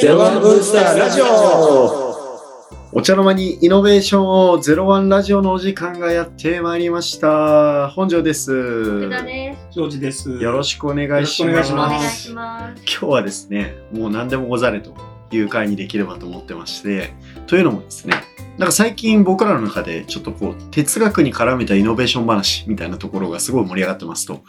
[0.00, 2.16] ゼロワンブースターラジオ
[2.92, 7.88] お茶の間にイノベーションをゼロワンラジオのお時間がやってまいりました。
[7.90, 8.52] 本庄です。
[8.52, 10.30] 福田です。
[10.32, 11.72] よろしくお願いします。
[11.72, 12.82] 願いお願いします。
[12.82, 14.94] 今日はですね、もう何でもござれと
[15.30, 17.14] いう回にできればと思ってまして、
[17.46, 18.14] というのもですね、
[18.58, 24.42] なんか最近僕らの中でちょっとこう哲学に絡めたイノベーション話みたいなところがすごい盛り上がってますと。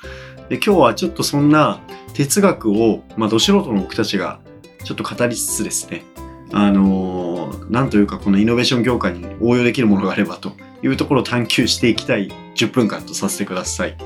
[0.50, 1.82] で、今日はちょっとそんな
[2.14, 4.40] 哲学を、まあ、ど素人の僕たちが
[4.88, 6.06] ちょっと語りつつですね、
[6.54, 13.98] あのーなんというかこのイノベーション業界に応用できるものがあればというところを探求していきたい10分間とさせてください。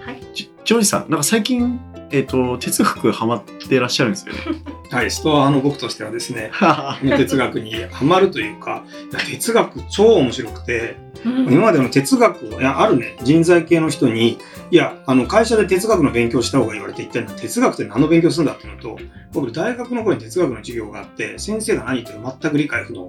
[0.00, 0.20] はい。
[0.34, 1.78] ジジョージさん、なんか最近、
[2.10, 4.40] えっ、と、哲学ハマってらっしゃるんですよね。
[4.90, 6.50] はい、ストアの僕としてはですね、
[7.16, 14.38] 哲学にハマるというか、いや哲学超面白くて、今までの哲学を、いや、あるね、人材系の人に、
[14.70, 18.98] いや、あの、会社で哲学の勉強した方が言われて、一体哲学って何の勉強するんだっていうのと、
[19.32, 23.08] 僕、大学の頃に哲学の授業があって、先生が何言ってるか全く理解不能。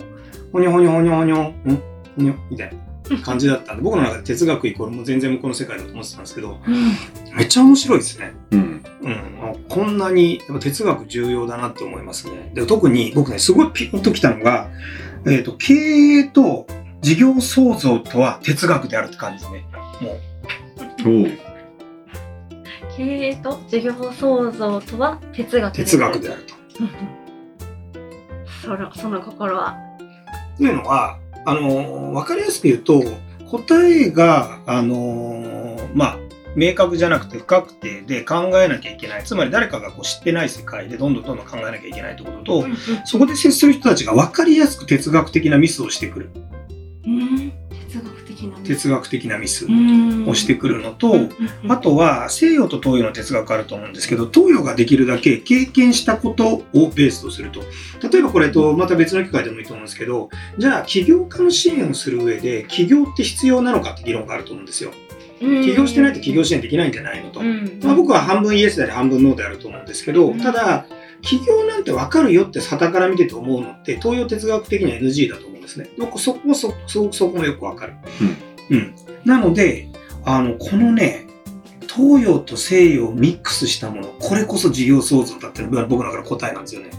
[0.52, 1.54] ほにょほにょほにょほにょ、ん？
[2.16, 2.76] ほにょみたい
[3.10, 6.60] な感じだったんで、僕の中で哲学イコールもう全然向こうの世界だと思ってたんですけど、
[7.36, 8.34] めっちゃ面白いですね。
[9.80, 12.52] こんなにやっぱ哲学重要だなって思いますね。
[12.54, 14.70] で特に僕ね、すごいピンときたのが、
[15.26, 16.68] えっ、と、経営と
[17.00, 19.66] 事業創造とは哲学であるって感じですね。
[20.02, 21.32] もう、おう
[22.98, 26.56] 経営と事業創造とは哲学哲学であると。
[28.62, 29.78] そのその心は。
[30.58, 33.02] というのは、あのーわかりやすく言うと、
[33.50, 36.18] 答えが、あのーまあ、
[36.56, 39.24] 明確じゃなくて不確定で考えなきゃいけない。
[39.24, 42.68] つまり誰かがこう知ってない世界でどんどんどんどん考えなきゃいけないってことと、
[43.06, 46.30] そこで接する人たちが分かりやすく哲学的なミスをしてくる。
[47.06, 47.54] うん
[47.90, 48.58] 哲学的な。
[48.60, 51.16] 哲学的なミス学をしてくるのと、
[51.68, 57.62] あとは西洋と東洋の哲学あると思うんですけど、東洋ができるだけ経験したことをベースとすると。
[58.08, 64.92] 例えばこれとまた別の機会でもいいと思うんですけど、じゃあ起業家の支援をする上で起業って必要なのかって議論があると思うんですよ。
[65.40, 67.42] 起業してないと起業支援できないんじゃないのと。
[67.42, 70.86] まあ、僕は半分イエスであり半分ノーであると思うんですけど、ただ、
[71.22, 75.90] 起業なんて分かるよって旗から見てて思うのって東洋哲学的には NG だと思うんですね。
[75.98, 77.94] 僕そこもそそそこもよく分かる。
[78.70, 78.96] うん。
[79.26, 79.90] なので、
[80.26, 81.26] あの、このね、
[81.94, 86.92] 東洋と西洋をミックスしたもの、これこそ事業創造だっていうのが僕の中の答えなんですよね。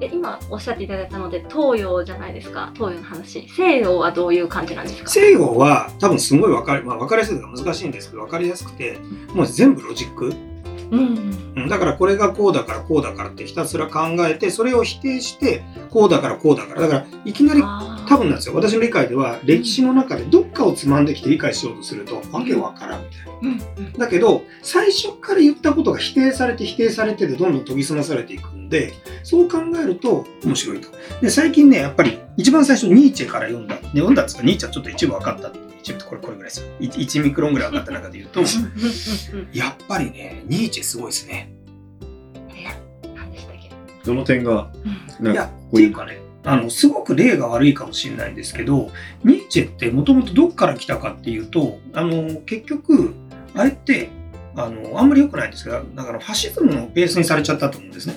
[0.00, 2.70] え今おっしゃっていただいたので東洋じゃないですか？
[2.74, 3.48] 東洋の話。
[3.48, 5.08] 西洋はどういう感じなんですか？
[5.10, 8.98] 西洋は多分すごい分かり、まあ、分かりやすいのが難しいんですけど、分かりやすくて、
[9.34, 10.34] もう全部ロジック。
[10.90, 16.82] うんうんだからこれがこうだからこうだからってひたすら考えて、それを否定して、こうだからこうだから。
[16.82, 17.62] だから、いきなり
[18.06, 18.54] 多分なんですよ。
[18.54, 23.32] 私の理解では、歴史の中でどっかをつまんできて理解しようとすると、わけわからんみたいな。
[23.40, 23.44] う
[23.80, 28.92] んうんだけど、最初から言ったことが否定されて否定されてでどんどん研ぎ澄まされていくんで、
[29.22, 30.88] そう考えると面白いと。
[31.22, 33.76] で、最近ね、やっぱり一番最初ニーチェから読んだ。
[33.76, 35.65] ね、読んだんですかニーチェはちょっと一部分かった。
[35.86, 36.66] 一部ってこれこれぐらいですよ。
[36.80, 38.40] 1, 1ミクロンぐらい分かった中で言うと、
[39.52, 41.52] やっぱりね、ニーチェすごいですね。
[44.04, 44.70] どの点が、
[45.20, 48.90] なんかいや、こういううっていかね、あの、すごく例が悪いかもしれないんですけど、
[49.24, 53.14] ニーチェってもともとどっから来たかっていうと、あの、結局、
[53.54, 54.08] あれって、
[54.56, 58.16] あの、あんまり良くないんですけど、だからファシズムのベースにされちゃったと思うんですね。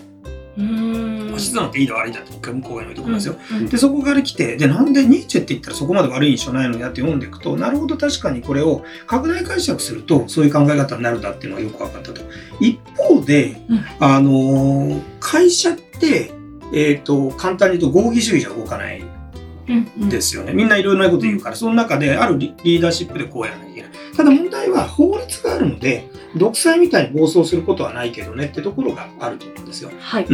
[1.39, 3.35] うーんファシズムっていいだ悪いだって僕は向こう側に置いておきますよ。
[3.51, 12.21] うんで、そこから来て、で、なんでニーチェって言ったらそこまで悪い印象ないのになって読んでいくと、なるほど確かにこれを拡大解釈すると、そういう考え方になるんだっていうのがよく分かったと。
[12.59, 16.31] 一方で、うんあのー会社って、
[16.73, 19.03] えっ、と、簡単に言うと合議主義じゃ動かない
[19.67, 20.53] うんうんですよね。
[20.53, 23.91] みんないろいろなこと言うから、その中であるリリーダーシップでこうやらなきゃいけない。
[24.19, 29.91] ただ問題は法律があるので、独裁みたいに暴走することはないけどねってところがあると思うんですよ。
[29.97, 30.27] はい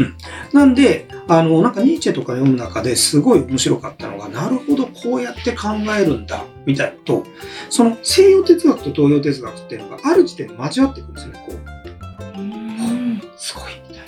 [0.52, 7.28] なんで、あの、なんかニーチェとか読む中ですごい面白かったのが、なるほど、こうやって考えるんだ、みたいなのと、
[7.70, 12.40] その西洋哲学と東洋哲学っていうのがある時点で交わってくるんですよね、こう。
[12.40, 14.06] うんすごい、みたい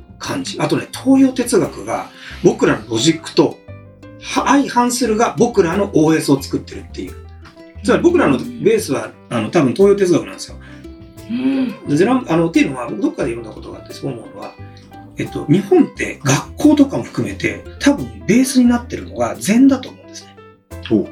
[0.00, 0.58] な感じ。
[0.58, 2.08] あとね、東洋哲学が
[2.42, 3.58] 僕らのロジックと
[4.22, 7.29] 相反するが僕らの OS を作ってるっていう。
[7.82, 10.56] つまり僕らのベースは、あの、多分東洋哲学なんですよ。
[11.30, 14.52] うんでゼラあのっていうのは僕どっかで読んだことがあってそう思うのは、
[15.16, 20.36] えっと、日本って学校とかも含めて多分ベースになってるのが禅だと思うんですね。
[20.90, 21.08] お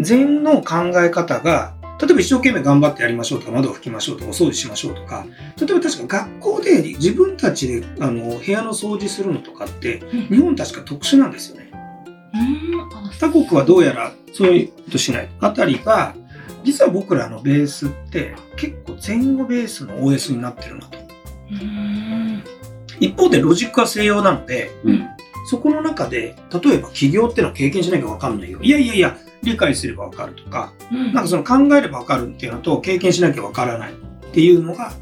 [0.00, 5.26] 禅の考え方が例えば一生懸命頑張ってやりましょうとか窓を拭きましょうとかお掃除しましょうとか
[5.58, 11.70] 例えば確か学校で自分たちであの部屋の掃除するのとかって日本確か特殊なんですよね。
[13.20, 16.14] 他国はどうやらそういうことしないあたりが
[16.64, 20.98] 実は僕らのベースって結構前後ベースの OS になってるなと。
[21.50, 22.42] うん
[23.00, 25.08] 一方でロジックは西洋なので、うん。
[25.46, 28.60] そこの中で、例えば起業ってのは経験しなきゃわかんないよ。
[28.62, 33.96] いやいやいや、理解すればわかるとか、うんなんかその考えればわかるっていうのと経験しなきゃわからないっ
[34.32, 34.92] ていうのが、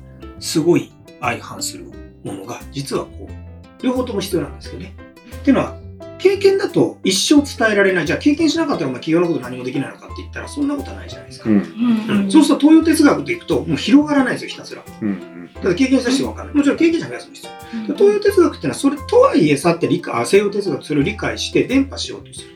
[0.40, 0.90] すごい
[1.20, 1.84] 相反する
[2.25, 4.94] ものが、実はこう、両方とも必要なんですよね。
[5.37, 5.76] っていうのは、
[6.23, 8.07] 経験だと一生伝えられない。
[8.07, 11.51] じゃあ経験しなかったらお前起業のこと何もできないのかって言ったら、そんなことはないじゃないですか。
[11.51, 11.57] うん。
[11.57, 14.83] うんうんそうすると東洋哲学っていくと、もう広がらないんですよ、ひたすら。
[15.03, 15.51] うん。
[15.55, 16.57] だから経験した人は分からない。
[16.57, 17.51] もちろん経験者がやる必要。
[17.51, 22.49] うん東洋哲学ってのはそれとはいえさって理解あ西洋哲学それを理解して伝播しようとする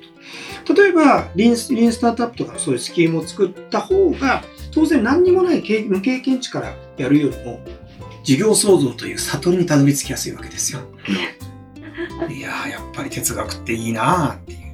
[0.64, 7.60] と例えばリンスリンスタートアップとかのそういうスキームを作った方が当然何にもない経無経験値からやるよりも
[8.24, 10.80] 事業創造という悟りにたどり着きやすいわけですよ
[12.28, 14.66] いやーやっぱり哲学っていいなーっていう。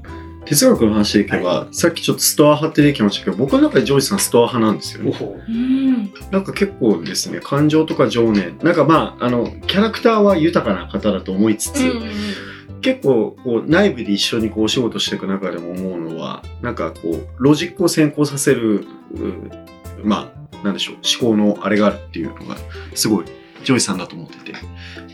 [0.45, 6.13] 哲学の話でいけば、さっきちょっとストア派って出てきましたけど、僕の中でジョージさんストア派なんですよね。
[6.31, 12.03] なんか結構ですね、感情とか情念、なんかまあ、あの、キャラクターは豊かな方だと思いつつ、うん
[12.83, 18.85] 結構こう内部で一緒にこうお仕事していく中でも思うのは、なんかこう、ロジックを先行させる、う
[20.03, 22.57] まあ、なんでしょう、思考のあれがあるっていうのが、
[22.95, 23.27] すごい、
[23.63, 24.53] ジョージさんだと思ってて、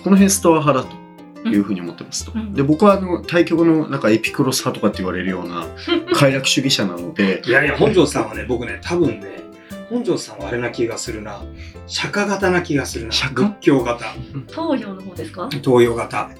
[0.02, 1.07] この辺ストア派だと
[1.46, 2.32] いうふうに思ってますと。
[2.34, 5.66] うんで、僕はあの、対局のなんかエピクロス派とかって言われるような
[6.14, 9.42] 快楽主義者なので、いやいや本庄さんはね僕ね多分ね
[9.90, 11.40] 本庄さんはあれな気がするな
[11.86, 13.48] 釈迦型な気がするな釈迦？
[13.48, 14.04] 仏教型
[14.48, 15.48] 東洋の方ですか？
[15.50, 16.30] 東洋型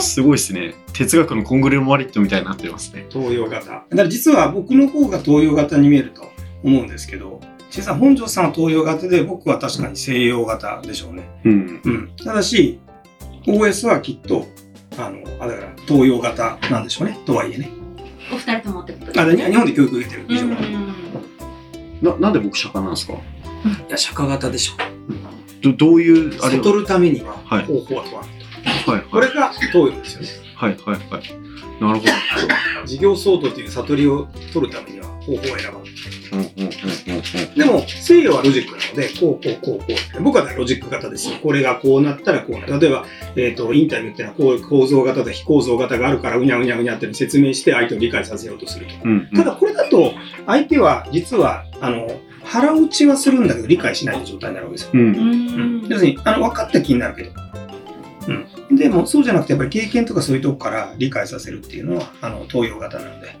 [0.00, 0.74] すごいですね。
[0.94, 3.04] 哲学のコングレモワリットみたいになってますね。
[3.10, 3.66] 東洋型。
[3.66, 6.22] だから実は僕の方が東洋型に見えると
[6.62, 7.40] 思うんですけど、
[7.70, 11.28] 実は本庄さんは東洋型で僕は確かに西洋型でしょうね。
[11.44, 11.80] うん。
[11.84, 12.10] うん。
[12.24, 12.80] ただし、
[13.48, 14.46] OS はきっと、
[14.98, 17.18] あの、あだから東洋型なんでしょうね。
[17.24, 17.70] とはいえね。
[18.32, 20.60] お二人ともってことですあねで日本で教育受けてる以上うんは。
[20.60, 23.14] いななんで僕釈迦なんですか？
[23.88, 24.72] や、釈迦型でしょ。
[25.62, 28.90] どどういう、あれ悟るためにははい方法は問わないと。
[28.92, 30.28] はいこれが東洋ですよね。
[30.54, 31.22] はいはいはい。
[31.80, 32.12] なるほど。
[32.86, 35.88] 事業相当という悟りを取るためには方法を選ばない。
[36.32, 37.54] うんうんうんうんうん。
[37.54, 39.84] でも、西洋はロジックなので、こう、こう、こう、こ
[40.18, 40.22] う。
[40.22, 41.36] 僕はねロジック型ですよ。
[41.42, 42.80] これがこうなったらこうなる。
[42.80, 48.92] 例えば、えっ、と、インタビューっていうのは、こういう構造型と非構造型があるから、うにゃうにゃうにゃって説明して相手を理解させようとすると。
[49.04, 50.12] うんうんただ、これだと、
[50.46, 54.90] 相手は、実は、あの、腹落ちはするんだけど、理解しない状態になるわけですよ。
[55.88, 57.30] 要するに、あの、分かった気になるけど。
[58.70, 58.76] うん。
[58.76, 63.36] でも、そうじゃなくて、やっぱり経験とかそういうとこから理解させるっていうのは、あの、東洋型なので。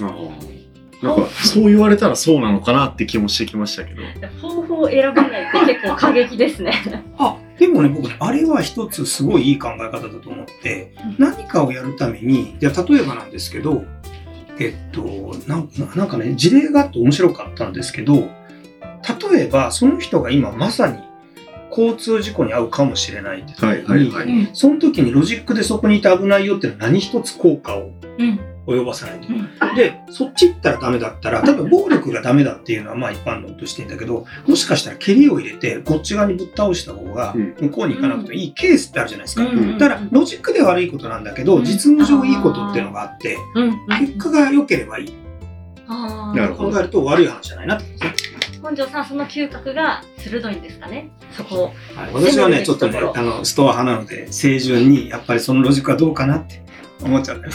[0.00, 0.53] あー
[1.02, 4.02] なんかそう言われたらそうなのかなって気もしてきましたけど。
[4.40, 6.72] 方法を選ばないって結構過激ですね。
[7.18, 13.84] あ、でもね、僕ね、あれは一つすごいいい考え方だと思って、何かをやるために、じゃあ例えばなんですけど、
[14.58, 15.02] えっと、
[15.46, 18.28] なんななんかね、事例があって面白かったんですけど、
[19.32, 20.98] 例えばその人が今まさに
[21.70, 29.28] 交通事故に遭うかもしれないって時に、はいはいはいうんその時にロジックでそこにいて危ないよっていうのは何一つ効果をうん及ばさないと。
[29.28, 29.32] う
[29.72, 29.74] ん。
[29.76, 39.44] で、そっち行ったらダメだったら、多分暴力がダメだっていうのはまあ一般論としてんだけど、もしかしたら蹴りを入れて、こっち側にぶっ倒した方がうん、向こうに行かなくていいケースってあるじゃないですか。
[39.44, 39.78] うん。
[39.78, 41.64] だから、ロジックで悪いことなんだけど、うん。
[41.64, 43.86] 実務上いいことっていうのがあって、うん。
[43.98, 45.14] 結果が良ければいい。
[45.86, 48.08] なるほ考えると悪い話じゃないなってこと。
[48.08, 48.58] ですね。
[48.62, 51.10] 本庄さんその嗅覚が鋭いんですかね？
[51.36, 51.64] そこを。
[51.94, 52.14] はい。
[52.14, 56.62] 私はね、ちょっとねあの、ストア派なので、清純に、やっぱりそのロジックはどうかなって
[57.02, 57.52] 思っちゃったよ。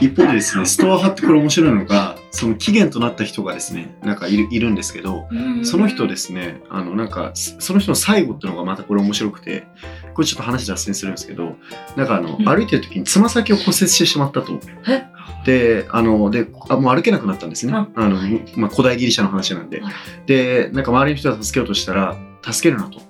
[0.00, 5.28] 一方でですね、ストア派ってこれ面白いのが、その期限となった人がですね、なんかいるいるんですけど、
[5.64, 9.66] その人ですね、あの、なんか、そその人の最後っていうのがまたこれ面白くて、
[10.14, 11.56] これちょっと話脱線するんですけど、
[11.96, 14.58] なんかあの、うん歩いてる時につま先を骨折してしまったと。
[14.88, 15.04] え？
[15.44, 17.72] で、あの、で、あもう歩けなくなったんですね。
[17.72, 18.18] うんあの、
[18.56, 19.82] まあ、古代ギリシャの話なんで。
[20.26, 23.00] で、なんか周りの人が助けようとしたら、助けるなと。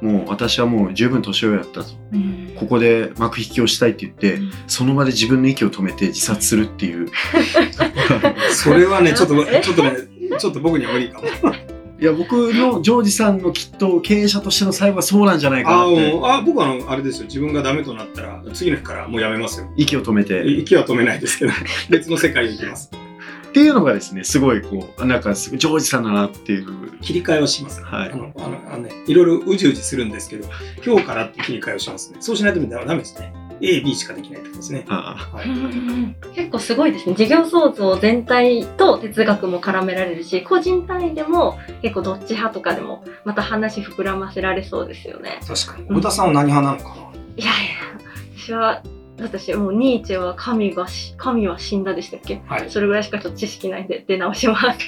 [0.00, 1.88] もう私はもう十分年上だったと。
[2.12, 7.08] うんここで幕引きをしたいって言って、うんその場で自分の息を止めて自殺するっていう。
[8.52, 9.60] それはね、ちょっと、え？
[9.62, 9.92] ちょっとね、
[10.38, 11.26] ちょっと僕には無理かも。
[11.98, 16.12] いや、僕のジョージさんのきっと経営者としての最後はそうなんじゃないかあなって。
[16.12, 19.70] もうあ僕はあの、あれですよ、自分がダメとなったら、次の日からもうやめますよ。
[19.76, 20.44] 息を止めて。
[20.46, 21.52] 息は止めないですけど、
[21.88, 22.90] 別の世界に行きます。
[23.56, 26.98] っていうのがですね、すごいこう、なんかすごいジョージさんだなっていう。
[27.00, 27.82] 切り替えをします。
[27.82, 30.46] はいあの、あの、あのね、いろいろうじうじするんですけど、
[30.84, 32.18] 今日からって切り替えをしますね。
[32.20, 33.32] そうしないとダメですね。
[33.62, 34.84] A、B しかできないってことですね。
[34.90, 35.46] あはい。
[36.34, 45.88] 結構すごいですね事業創造全体と哲学も絡められるし個人単位でも結構どっち派とかでもまた話膨らませられそうですよね確かに。
[45.88, 47.50] 小田さんは何派なのかな、いやいや
[48.36, 48.82] 私は
[49.20, 52.42] 私もうニーチェは神がし神は死んだでしたっけ？
[52.46, 52.70] はい。
[52.70, 54.78] それぐらいしかちょっと知識ないんで出直します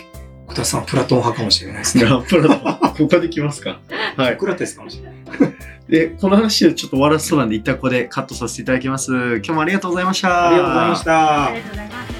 [0.46, 2.18] 小田さんはプラトン派かもしれないですあ。
[2.20, 2.24] ね。
[2.28, 2.56] プラだ。
[2.96, 3.80] ここできますか？
[4.16, 4.36] はい。
[4.36, 5.14] クラテスかもしれない。
[5.88, 9.10] で、この話をちょっと終わらせそうなんで、一旦ここでカットさせていただきます。
[9.36, 10.48] 今日もありがとうございました。
[10.48, 12.17] ありがとうございましたありがとうございます